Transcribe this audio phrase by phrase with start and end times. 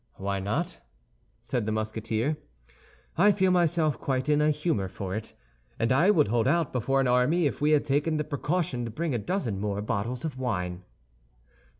[0.15, 0.79] "Why not?"
[1.43, 2.35] said the Musketeer.
[3.19, 5.35] "I feel myself quite in a humor for it;
[5.77, 8.89] and I would hold out before an army if we had taken the precaution to
[8.89, 10.81] bring a dozen more bottles of wine."